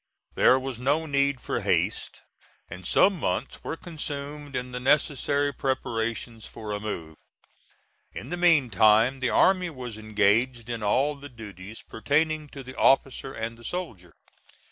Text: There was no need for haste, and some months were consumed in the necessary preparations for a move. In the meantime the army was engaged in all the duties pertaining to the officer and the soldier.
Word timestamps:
There 0.33 0.59
was 0.59 0.79
no 0.79 1.05
need 1.05 1.39
for 1.39 1.59
haste, 1.61 2.21
and 2.71 2.87
some 2.87 3.19
months 3.19 3.63
were 3.63 3.77
consumed 3.77 4.55
in 4.55 4.71
the 4.71 4.79
necessary 4.79 5.53
preparations 5.53 6.47
for 6.47 6.71
a 6.71 6.79
move. 6.79 7.17
In 8.11 8.29
the 8.31 8.35
meantime 8.35 9.19
the 9.19 9.29
army 9.29 9.69
was 9.69 9.99
engaged 9.99 10.71
in 10.71 10.81
all 10.81 11.13
the 11.13 11.29
duties 11.29 11.83
pertaining 11.83 12.49
to 12.49 12.63
the 12.63 12.75
officer 12.75 13.31
and 13.31 13.59
the 13.59 13.63
soldier. 13.63 14.15